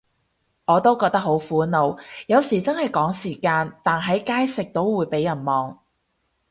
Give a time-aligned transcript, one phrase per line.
[0.65, 5.77] 我都覺得好苦惱，有時真係趕時間，但喺街食都會被人望